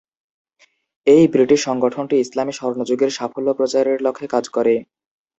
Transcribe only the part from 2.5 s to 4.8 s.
স্বর্ণযুগের সাফল্য প্রচারের লক্ষ্যে কাজ করে।